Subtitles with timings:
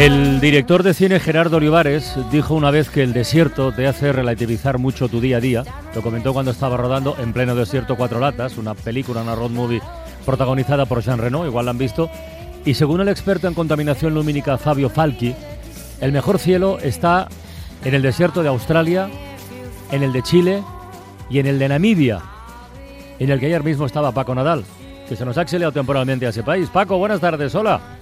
[0.00, 4.78] El director de cine Gerardo Olivares dijo una vez que el desierto te hace relativizar
[4.78, 5.62] mucho tu día a día.
[5.94, 9.82] Lo comentó cuando estaba rodando En pleno desierto Cuatro Latas, una película, una road movie
[10.24, 12.08] protagonizada por Jean Reno, igual la han visto.
[12.64, 15.34] Y según el experto en contaminación lumínica Fabio Falchi,
[16.00, 17.28] el mejor cielo está
[17.84, 19.10] en el desierto de Australia,
[19.92, 20.62] en el de Chile
[21.28, 22.22] y en el de Namibia,
[23.18, 24.64] en el que ayer mismo estaba Paco Nadal,
[25.06, 26.70] que se nos ha exiliado temporalmente a ese país.
[26.70, 27.99] Paco, buenas tardes, hola.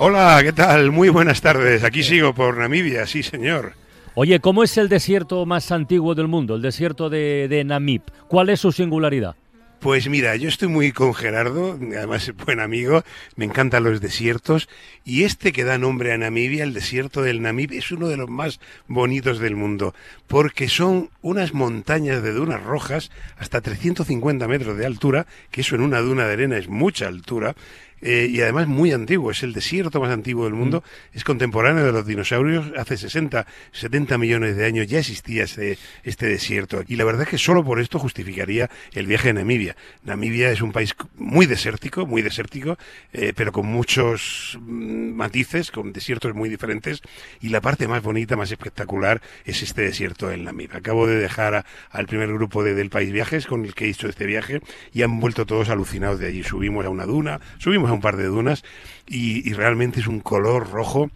[0.00, 0.92] Hola, ¿qué tal?
[0.92, 1.82] Muy buenas tardes.
[1.82, 3.72] Aquí sigo por Namibia, sí, señor.
[4.14, 8.02] Oye, ¿cómo es el desierto más antiguo del mundo, el desierto de, de Namib?
[8.28, 9.34] ¿Cuál es su singularidad?
[9.80, 13.04] Pues mira, yo estoy muy con Gerardo, además es buen amigo,
[13.36, 14.68] me encantan los desiertos,
[15.04, 18.28] y este que da nombre a Namibia, el desierto del Namib, es uno de los
[18.28, 19.94] más bonitos del mundo,
[20.26, 25.82] porque son unas montañas de dunas rojas hasta 350 metros de altura, que eso en
[25.82, 27.54] una duna de arena es mucha altura,
[28.02, 30.82] eh, y además muy antiguo, es el desierto más antiguo del mundo,
[31.12, 36.26] es contemporáneo de los dinosaurios, hace 60, 70 millones de años ya existía este, este
[36.26, 39.76] desierto, y la verdad es que solo por esto justificaría el viaje a Namibia.
[40.04, 42.78] Namibia es un país muy desértico, muy desértico,
[43.12, 47.02] eh, pero con muchos mm, matices, con desiertos muy diferentes,
[47.40, 50.74] y la parte más bonita, más espectacular, es este desierto del Namib.
[50.74, 53.90] Acabo de dejar a- al primer grupo de, del País Viajes con el que he
[53.90, 54.60] hecho este viaje,
[54.92, 56.42] y han vuelto todos alucinados de allí.
[56.42, 58.64] Subimos a una duna, subimos un par de dunas,
[59.06, 61.10] y, y realmente es un color rojo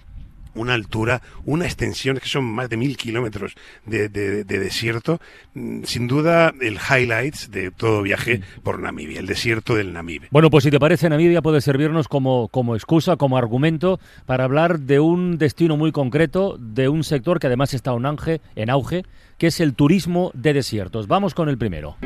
[0.54, 3.54] una altura, una extensión que son más de mil kilómetros
[3.86, 5.18] de, de- de desierto,
[5.54, 10.24] Mm, sin duda el highlights de todo viaje por Namibia, el desierto del Namib.
[10.30, 14.80] Bueno, pues si te parece, Namibia puede servirnos como, como excusa, como argumento para hablar
[14.80, 19.04] de un destino muy concreto, de un sector que además está en auge, en auge
[19.38, 21.06] que es el turismo de desiertos.
[21.08, 21.96] Vamos con el primero.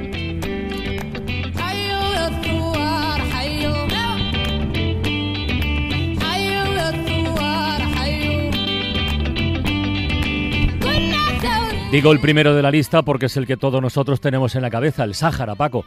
[11.97, 14.69] Digo el primero de la lista porque es el que todos nosotros tenemos en la
[14.69, 15.87] cabeza, el Sáhara, Paco.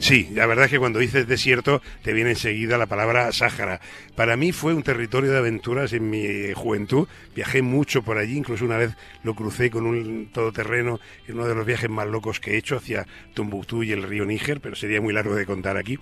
[0.00, 3.82] Sí, la verdad es que cuando dices desierto te viene enseguida la palabra Sáhara.
[4.16, 7.06] Para mí fue un territorio de aventuras en mi juventud.
[7.34, 11.54] Viajé mucho por allí, incluso una vez lo crucé con un todoterreno en uno de
[11.54, 15.02] los viajes más locos que he hecho hacia Tombuctú y el río Níger, pero sería
[15.02, 15.98] muy largo de contar aquí.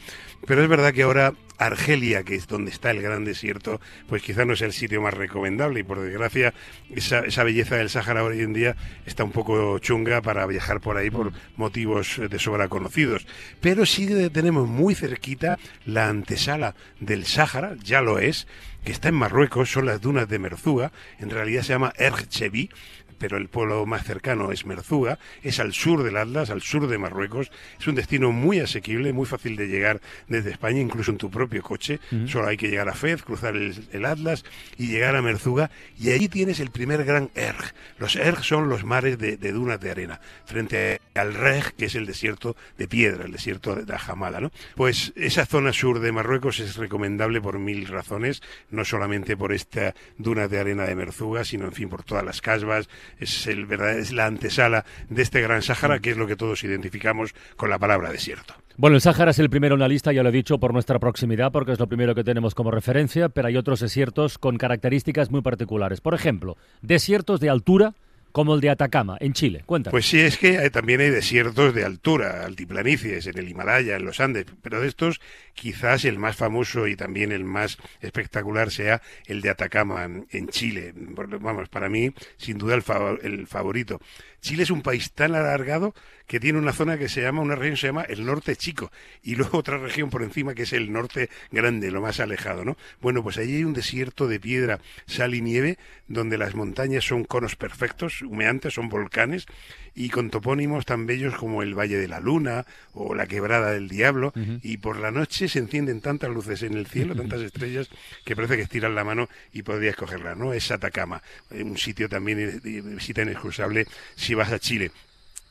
[0.47, 4.45] Pero es verdad que ahora Argelia, que es donde está el gran desierto, pues quizá
[4.45, 6.55] no es el sitio más recomendable y por desgracia
[6.95, 8.77] esa, esa belleza del Sáhara hoy en día
[9.07, 13.27] está un poco chunga para viajar por ahí por motivos eh, de sobra conocidos.
[13.61, 18.47] Pero sí tenemos muy cerquita la antesala del Sáhara, ya lo es,
[18.85, 22.71] que está en Marruecos, son las dunas de Merzuga, en realidad se llama Erchevi,
[23.19, 26.99] pero el pueblo más cercano es Merzuga, es al sur del Atlas, al sur de
[26.99, 31.31] Marruecos, es un destino muy asequible, muy fácil de llegar desde España, incluso en tu
[31.31, 34.45] propio coche, solo hay que llegar a Fez, cruzar el, el Atlas
[34.77, 37.75] y llegar a Merzuga, y allí tienes el primer gran Erg.
[37.99, 41.95] Los Erg son los mares de, de dunas de arena, frente al Reg, que es
[41.95, 44.53] el desierto de piedra, el desierto de la Jamala, ¿no?
[44.75, 49.95] Pues esa zona sur de Marruecos es recomendable por mil razones, no solamente por esta
[50.17, 53.99] duna de arena de Merzuga, sino en fin por todas las casbas, es el verdad
[53.99, 57.79] es la antesala de este gran Sáhara, que es lo que todos identificamos con la
[57.79, 58.55] palabra desierto.
[58.77, 61.01] Bueno, el Sáhara es el primero en la lista, ya lo he dicho, por nuestra
[61.01, 65.31] proximidad, porque es lo primero que tenemos como referencia, pero hay otros desiertos con características
[65.31, 66.01] muy particulares.
[66.01, 67.95] Por ejemplo, desiertos de altura
[68.33, 69.63] como el de Atacama, en Chile.
[69.67, 69.93] Cuéntanos.
[69.93, 74.05] Pues sí, es que hay- también hay desiertos de altura, altiplanicies, en el Himalaya, en
[74.05, 75.21] los Andes, pero de estos
[75.55, 80.93] quizás el más famoso y también el más espectacular sea el de Atacama en, Chile.
[81.41, 82.85] Vamos, para mí, sin duda el,
[83.23, 84.01] el favorito.
[84.41, 85.95] Chile es un país tan alargado
[86.27, 88.93] que tiene una zona que se llama, una región que se llama el norte chico,
[89.23, 92.77] y luego otra región por encima que es el norte grande, lo más alejado, ¿no?
[93.01, 97.25] Bueno, pues allí hay un desierto de piedra, sal y nieve, donde las montañas son
[97.25, 99.47] conos perfectos, humeantes, son volcanes,
[99.95, 103.89] y con topónimos tan bellos como el Valle de la Luna o la Quebrada del
[103.89, 104.33] Diablo,
[104.63, 107.89] y por la noche se encienden tantas luces en el cielo, tantas estrellas,
[108.25, 110.53] que parece que estiran la mano y podrías cogerla, ¿no?
[110.53, 113.87] Es Atacama, un sitio también eh, visita inexcusable
[114.29, 114.91] si vas a Chile.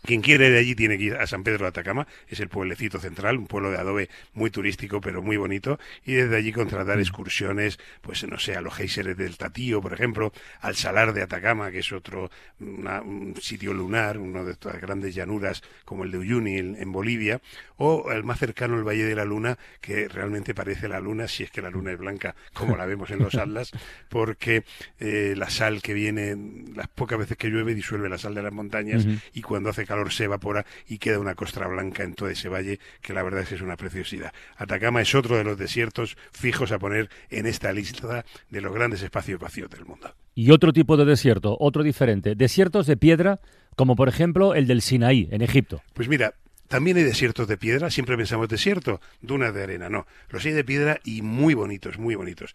[0.07, 2.97] Quien quiere ir allí tiene que ir a San Pedro de Atacama, es el pueblecito
[2.97, 7.77] central, un pueblo de adobe muy turístico pero muy bonito, y desde allí contratar excursiones,
[7.99, 10.31] pues no sé, a los géiseres del Tatío, por ejemplo,
[10.61, 12.31] al Salar de Atacama, que es otro
[12.61, 17.41] un sitio lunar, uno de estas grandes llanuras como el de Uyuni en, Bolivia,
[17.75, 21.43] o el más cercano el Valle de la Luna, que realmente parece la luna, si
[21.43, 23.71] es que la luna es blanca, como la vemos en los atlas,
[24.07, 24.63] porque
[25.01, 26.37] eh, la sal que viene,
[26.73, 29.96] las pocas veces que llueve, disuelve la sal de las montañas y cuando hace calor
[30.09, 33.49] se evapora y queda una costra blanca en todo ese valle, que la verdad es
[33.49, 34.33] que es una preciosidad.
[34.55, 39.01] Atacama es otro de los desiertos fijos a poner en esta lista de los grandes
[39.01, 40.13] espacios vacíos del mundo.
[40.35, 43.39] Y otro tipo de desierto, otro diferente, desiertos de piedra,
[43.75, 45.81] como por ejemplo el del Sinaí, en Egipto.
[45.93, 46.33] Pues mira,
[46.67, 50.05] también hay desiertos de piedra, siempre pensamos desierto, dunas de arena, no.
[50.29, 52.53] Los hay de piedra y muy bonitos, muy bonitos.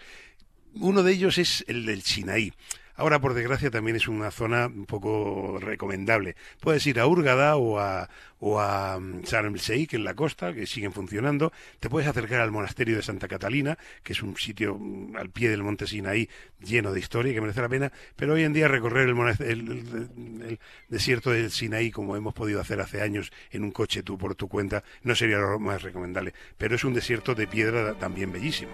[0.75, 2.53] Uno de ellos es el del Sinaí.
[2.95, 6.37] Ahora, por desgracia, también es una zona un poco recomendable.
[6.61, 10.67] Puedes ir a Hurgada o a, o a mm, el Sheikh en la costa, que
[10.67, 11.53] siguen funcionando.
[11.81, 15.49] Te puedes acercar al monasterio de Santa Catalina, que es un sitio mm, al pie
[15.49, 16.29] del monte Sinaí
[16.61, 17.93] lleno de historia que merece la pena.
[18.15, 23.01] Pero hoy en día recorrer el, el, desierto del Sinaí, como hemos podido hacer hace
[23.01, 26.35] años en un coche tú por tu cuenta, no sería lo más recomendable.
[26.59, 28.73] Pero es un desierto de piedra también bellísimo.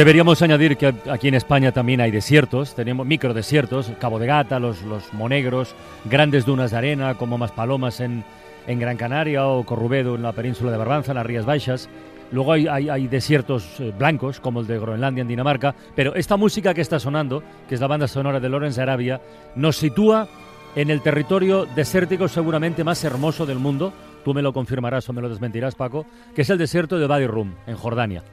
[0.00, 4.80] Deberíamos añadir que aquí en España también hay desiertos, tenemos microdesiertos, Cabo de Gata, los,
[4.80, 5.74] los Monegros,
[6.06, 8.24] grandes dunas de arena como Maspalomas en,
[8.66, 11.90] en Gran Canaria o Corrubedo en la península de Barbanza, en las Rías Baixas.
[12.32, 16.72] Luego hay, hay, desiertos eh, blancos, como el de Groenlandia en Dinamarca, pero esta música
[16.72, 19.20] que está sonando, que es la banda sonora de Lawrence Arabia,
[19.54, 20.28] nos sitúa
[20.76, 23.92] en el territorio desértico seguramente más hermoso del mundo,
[24.24, 27.26] tú me lo confirmarás o me lo desmentirás, Paco, que es el desierto de Wadi
[27.26, 28.24] Rum, en Jordania.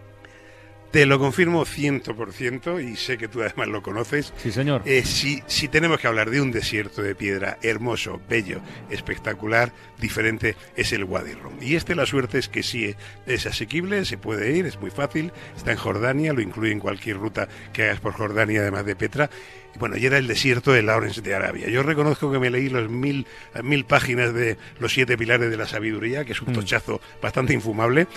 [0.91, 4.33] Te lo confirmo ciento por ciento y sé que tú además lo conoces.
[4.37, 4.81] Sí, señor.
[4.85, 10.55] Eh, si, si tenemos que hablar de un desierto de piedra hermoso, bello, espectacular, diferente,
[10.75, 11.55] es el Wadi Rum.
[11.61, 12.95] Y este la suerte es que sí
[13.25, 17.17] es asequible, se puede ir, es muy fácil, está en Jordania, lo incluye en cualquier
[17.17, 19.29] ruta que hagas por Jordania, además de Petra
[19.79, 21.67] bueno, y era el desierto de Lawrence de Arabia.
[21.69, 23.25] Yo reconozco que me leí los mil,
[23.63, 26.55] mil páginas de Los siete pilares de la sabiduría, que es un mm.
[26.55, 28.07] tochazo bastante infumable,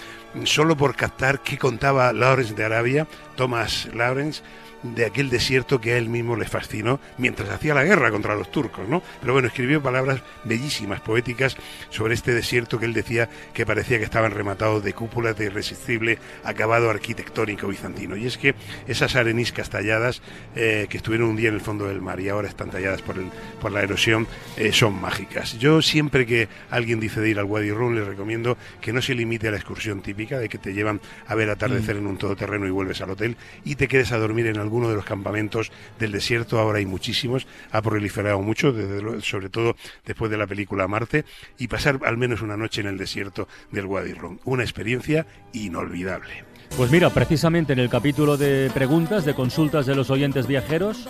[0.45, 4.43] solo por captar qué contaba Lawrence de Arabia, Thomas Lawrence,
[4.83, 8.51] de aquel desierto que a él mismo le fascinó mientras hacía la guerra contra los
[8.51, 9.03] turcos, ¿no?
[9.21, 11.57] Pero bueno, escribió palabras bellísimas, poéticas,
[11.91, 16.19] sobre este desierto que él decía que parecía que estaban rematados de cúpulas de irresistible
[16.45, 18.17] acabado arquitectónico bizantino.
[18.17, 18.55] Y es que
[18.89, 20.23] esas areniscas talladas
[20.57, 23.19] eh, que estuvieron un día en el fondo del mar y ahora están talladas por,
[23.19, 23.27] el,
[23.61, 24.27] por la erosión
[24.57, 25.59] eh, son mágicas.
[25.59, 29.15] Yo siempre que alguien dice de ir al Wadi Rum le recomiendo que no se
[29.15, 31.99] limite a la excursión típica de que te llevan a ver atardecer mm.
[31.99, 34.89] en un todoterreno y vuelves al hotel y te quedes a dormir en algún alguno
[34.89, 38.73] de los campamentos del desierto, ahora hay muchísimos, ha proliferado mucho,
[39.21, 39.75] sobre todo
[40.07, 41.25] después de la película Marte,
[41.59, 44.39] y pasar al menos una noche en el desierto del Rum.
[44.45, 46.45] Una experiencia inolvidable.
[46.77, 51.09] Pues mira, precisamente en el capítulo de preguntas, de consultas de los oyentes viajeros,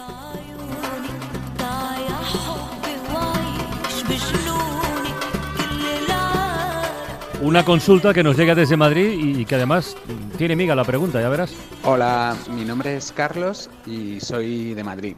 [7.43, 9.97] Una consulta que nos llega desde Madrid y que además
[10.37, 11.55] tiene miga la pregunta, ya verás.
[11.85, 15.17] Hola, mi nombre es Carlos y soy de Madrid.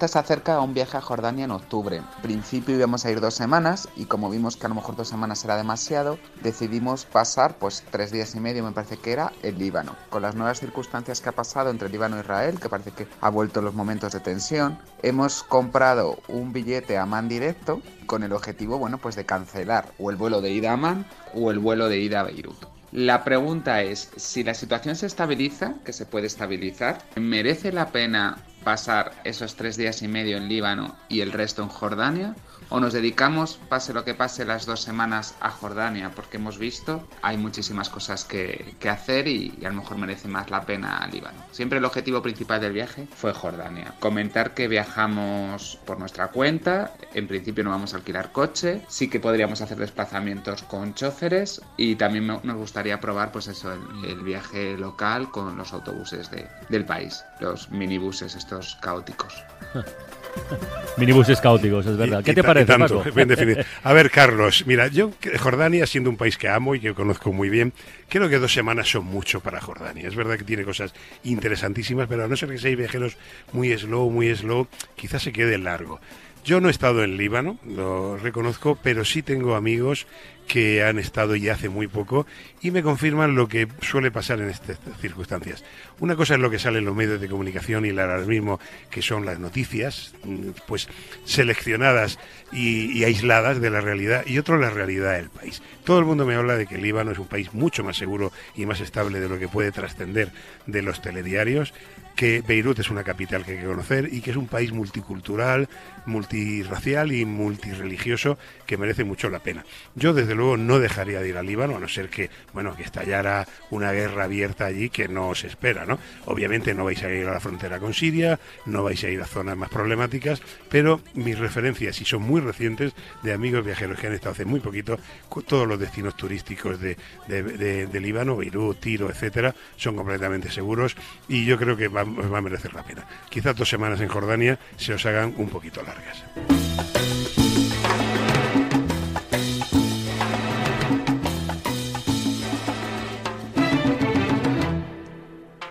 [0.00, 1.98] Se acerca a un viaje a Jordania en octubre.
[1.98, 5.08] En principio íbamos a ir dos semanas y como vimos que a lo mejor dos
[5.08, 9.58] semanas era demasiado, decidimos pasar pues tres días y medio, me parece que era, el
[9.58, 9.94] Líbano.
[10.08, 13.28] Con las nuevas circunstancias que ha pasado entre Líbano e Israel, que parece que ha
[13.28, 18.78] vuelto los momentos de tensión, hemos comprado un billete a Man directo con el objetivo,
[18.78, 22.00] bueno, pues de cancelar o el vuelo de ida a Man o el vuelo de
[22.00, 22.56] ida a Beirut.
[22.90, 28.38] La pregunta es, si la situación se estabiliza, que se puede estabilizar, ¿merece la pena
[28.64, 32.34] pasar esos tres días y medio en Líbano y el resto en Jordania?
[32.70, 37.06] O nos dedicamos, pase lo que pase, las dos semanas a Jordania, porque hemos visto,
[37.22, 41.38] hay muchísimas cosas que, hacer y, a lo mejor merece más la pena Líbano.
[41.52, 43.92] Siempre el objetivo principal del viaje fue Jordania.
[44.00, 49.20] Comentar que viajamos por nuestra cuenta, en principio no vamos a alquilar coche, sí que
[49.20, 55.30] podríamos hacer desplazamientos con choferes y también nos gustaría probar pues eso, el, viaje local
[55.30, 56.30] con los autobuses
[56.68, 59.34] del país, los minibuses estos caóticos.
[60.96, 62.20] Minibuses caóticos, es verdad.
[62.20, 63.14] Y- ¿Qué y te parece, tanto, Paco?
[63.14, 63.62] bien definido.
[63.84, 67.48] A ver, Carlos, mira, yo, Jordania, siendo un país que amo y que conozco muy
[67.48, 67.72] bien,
[68.08, 70.08] creo que dos semanas son mucho para Jordania.
[70.08, 73.16] Es verdad que tiene cosas interesantísimas, pero a no ser que seáis viajeros
[73.52, 74.66] muy slow, muy slow,
[74.96, 76.00] quizás se quede largo.
[76.48, 80.06] Yo no he estado en Líbano, lo reconozco, pero sí tengo amigos
[80.46, 82.26] que han estado ya hace muy poco
[82.62, 85.62] y me confirman lo que suele pasar en estas circunstancias.
[86.00, 89.02] Una cosa es lo que sale en los medios de comunicación y el alarmismo, que
[89.02, 90.88] son las noticias, mm, pues
[91.26, 92.18] seleccionadas
[92.50, 95.60] y, y aisladas de la realidad, y otro la realidad del país.
[95.84, 98.64] Todo el mundo me habla de que Líbano es un país mucho más seguro y
[98.64, 100.32] más estable de lo que puede trascender
[100.66, 101.74] de los telediarios,
[102.18, 105.68] que Beirut es una capital que hay que conocer y que es un país multicultural,
[106.04, 109.64] multirracial y multireligioso que merece mucho la pena.
[109.94, 112.82] Yo desde luego no dejaría de ir al Líbano, a no ser que, bueno, que
[112.82, 116.00] estallara una guerra abierta allí que no se espera, ¿no?
[116.26, 119.26] Obviamente no vais a ir a la frontera con Siria, no vais a ir a
[119.26, 124.14] zonas más problemáticas, pero mis referencias, y son muy recientes, de amigos viajeros que han
[124.14, 124.98] estado hace muy poquito,
[125.28, 126.96] cu- todos los destinos turísticos de,
[127.28, 130.96] de, de- de Líbano, Beirut, Tiro, etcétera, son completamente seguros
[131.28, 133.04] y yo creo que va, os va a merecer la pena.
[133.28, 136.24] Quizás dos semanas en Jordania se os hagan un poquito largas.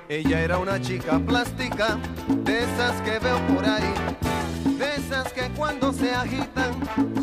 [0.10, 3.94] Ella era una chica plástica, de esas que veo por ahí,
[5.58, 6.72] cuando se agitan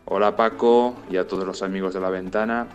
[0.07, 2.67] Hola Paco y a todos los amigos de la ventana.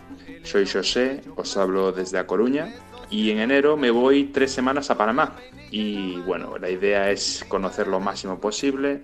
[0.44, 2.72] Soy José, os hablo desde A Coruña
[3.10, 5.36] y en enero me voy tres semanas a Panamá.
[5.70, 9.00] Y bueno, la idea es conocer lo máximo posible.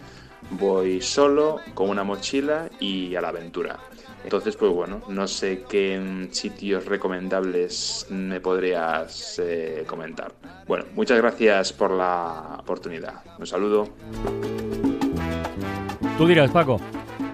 [0.51, 3.79] Voy solo, con una mochila y a la aventura.
[4.23, 10.33] Entonces, pues bueno, no sé qué mm, sitios recomendables me podrías eh, comentar.
[10.67, 13.23] Bueno, muchas gracias por la oportunidad.
[13.39, 13.89] Un saludo.
[16.19, 16.79] Tú dirás, Paco.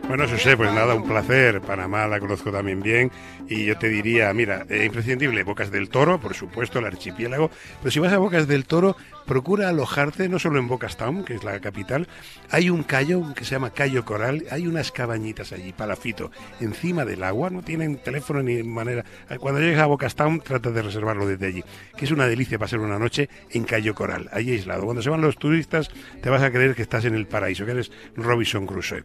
[0.09, 1.61] Bueno, José, pues nada, un placer.
[1.61, 3.11] Panamá la conozco también bien.
[3.49, 7.51] Y yo te diría, mira, eh, imprescindible, Bocas del Toro, por supuesto, el archipiélago.
[7.81, 8.97] Pero si vas a Bocas del Toro,
[9.27, 12.07] procura alojarte no solo en Bocas Town, que es la capital.
[12.51, 14.45] Hay un callo que se llama Cayo Coral.
[14.53, 17.51] Hay unas cabañitas allí, palafito, encima del agua.
[17.51, 19.05] No tienen teléfono ni manera.
[19.41, 21.65] Cuando llegues a Bocas Town, trata de reservarlo desde allí.
[21.97, 24.85] Que es una delicia pasar una noche en Cayo Coral, allí aislado.
[24.85, 25.91] Cuando se van los turistas,
[26.23, 29.03] te vas a creer que estás en el paraíso, que eres Robinson Crusoe.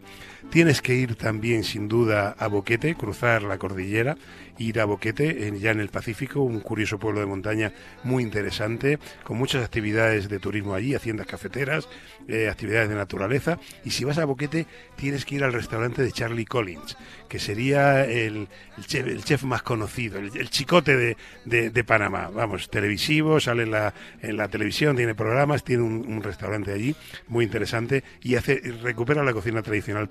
[0.50, 4.18] Tienes que ir también, sin duda, a Boquete, cruzar la cordillera,
[4.58, 9.00] ir a Boquete, en- ya en el Pacífico, un curioso pueblo de montaña muy interesante,
[9.24, 11.88] con muchas actividades de turismo allí, haciendas cafeteras,
[12.28, 13.60] eh, actividades de naturaleza.
[13.84, 18.06] Y si vas a Boquete, tienes que ir al restaurante de Charlie Collins, que sería
[18.06, 22.30] el, el chef, más conocido, el, chicote de, de- Panamá.
[22.30, 26.96] Vamos, televisivo, sale en la, en la televisión, tiene programas, tiene un, restaurante allí
[27.28, 30.08] muy interesante y hace recupera la cocina tradicional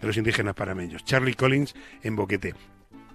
[0.00, 1.04] de los indígenas panameños.
[1.04, 2.54] Charlie Collins en Boquete.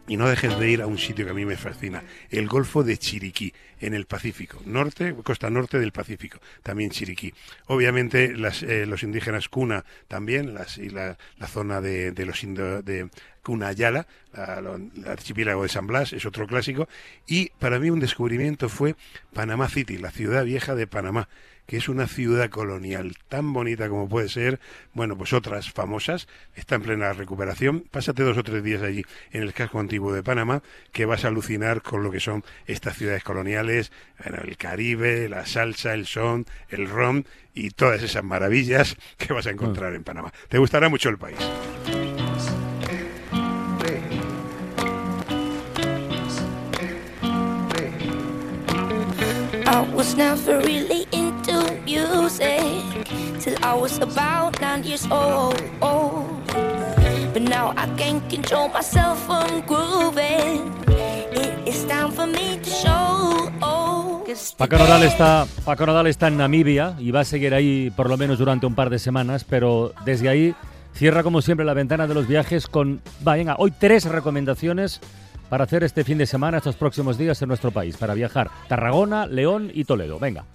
[0.08, 2.84] Y no dejes de ir a un sitio que a mí me fascina, el Golfo
[2.84, 7.34] de Chiriquí, en el Pacífico, norte, costa norte del Pacífico, también Chiriquí.
[7.68, 12.44] Obviamente las, eh, los indígenas Cuna también, las, y la, la zona de, de los
[12.44, 13.10] indo, de
[13.46, 16.90] Cuna Ayala, el archipiélago de San Blas, es otro clásico.
[17.28, 18.96] Y para mí un descubrimiento fue
[19.34, 21.30] Panamá City, la ciudad vieja de Panamá
[21.66, 24.60] que es una ciudad colonial tan bonita como puede ser,
[24.94, 27.86] bueno, pues otras famosas, está en plena recuperación.
[27.90, 30.62] Pásate dos o tres días allí en el casco antiguo de Panamá,
[30.92, 33.92] que vas a alucinar con lo que son estas ciudades coloniales,
[34.24, 39.48] bueno, el Caribe, la salsa, el son, el ron y todas esas maravillas que vas
[39.48, 40.32] a encontrar en Panamá.
[40.50, 41.40] Te gustará mucho el país.
[49.76, 52.72] I was never really into music
[53.42, 55.62] till I was about nine years old.
[57.34, 60.72] But now I can't control myself from grooving.
[60.88, 63.52] It is time for me to show.
[64.58, 68.16] Paco today- está, Paco Nadal está en Namibia y va a seguir ahí por lo
[68.16, 70.56] menos durante un par de semanas, pero desde ahí
[70.94, 75.02] cierra como siempre la ventana de los viajes con, venga, hoy tres recomendaciones
[75.50, 78.50] para hacer este fin de semana, estos próximos días en nuestro país, para viajar.
[78.68, 80.20] Tarragona, León y Toledo.
[80.20, 80.46] Venga.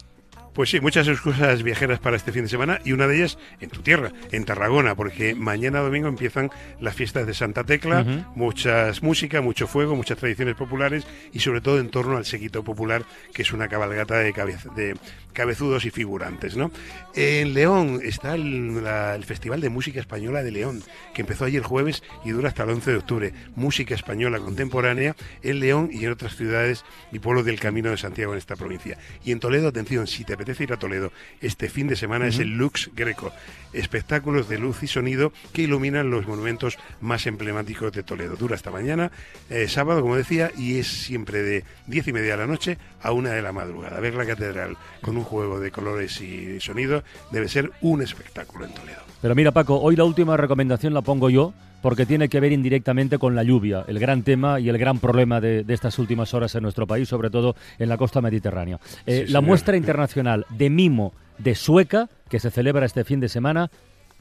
[0.55, 3.71] Pues sí, muchas excusas viajeras para este fin de semana y una de ellas en
[3.71, 8.05] tu tierra, en Tarragona, porque mañana domingo empiezan las fiestas de Santa Tecla,
[8.35, 13.05] muchas música, mucho fuego, muchas tradiciones populares y sobre todo en torno al sequito popular,
[13.33, 14.33] que es una cabalgata de,
[14.75, 14.97] de
[15.33, 16.57] cabezudos y figurantes.
[16.57, 16.71] ¿no?
[17.15, 20.83] En León está el, el, Festival de Música Española de León,
[21.15, 23.35] que empezó ayer jueves y dura hasta el 11 de octubre.
[23.55, 28.33] Música española contemporánea en León y en otras ciudades y pueblos del Camino de Santiago
[28.33, 28.99] en esta provincia.
[29.25, 32.39] Y en Toledo, atención, si te apetece ir a Toledo este fin de semana es
[32.39, 33.31] el Lux Greco,
[33.75, 38.37] espectáculos de luz y sonido que iluminan los monumentos más emblemáticos de Toledo.
[38.37, 39.13] Dura hasta mañana,
[39.51, 43.13] eh, sábado, como decía, y es siempre de diez y media de la noche a
[43.13, 44.01] una de la madrugada.
[44.01, 48.73] Ver la catedral con un juego de colores y sonido debe ser un espectáculo en
[48.73, 49.01] Toledo.
[49.21, 53.19] Pero mira, Paco, hoy la última recomendación la pongo yo porque tiene que ver indirectamente
[53.19, 56.63] con la lluvia, el gran tema y el gran problema de, estas últimas horas en
[56.63, 58.79] nuestro país, sobre todo en la costa mediterránea.
[59.07, 63.71] Eh, la muestra internacional de mimo de Sueca, que se celebra este fin de semana,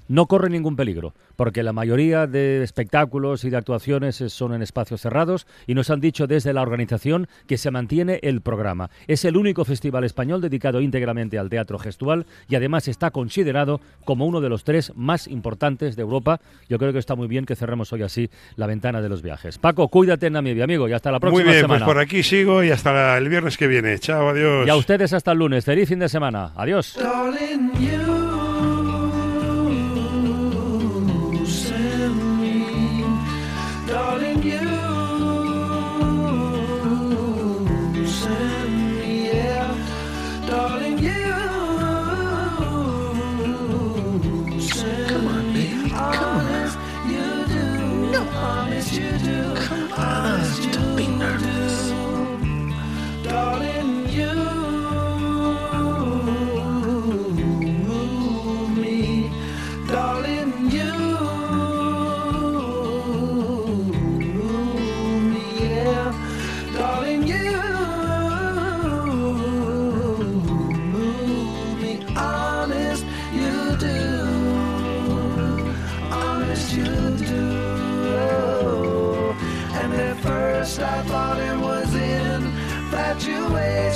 [0.10, 5.02] no corre ningún peligro, porque la mayoría de espectáculos y de actuaciones son en espacios
[5.02, 8.90] cerrados y nos han dicho desde la organización que se mantiene el programa.
[9.08, 14.26] Es el único festival español dedicado íntegramente al teatro gestual y además está considerado como
[14.26, 16.42] uno de los tres más importantes de Europa.
[16.68, 19.58] Yo creo que está muy bien que cerremos hoy así la ventana de los viajes.
[19.60, 21.68] Paco, cuídate, mi amigo, y hasta la próxima semana.
[21.68, 24.00] Muy bien, pues por aquí sigo y hasta el viernes que viene.
[24.00, 24.66] Chao, adiós.
[24.66, 25.66] Y a ustedes hasta el lunes.
[25.66, 26.52] Feliz fin de semana.
[26.56, 26.98] Adiós.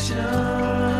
[0.09, 0.92] Now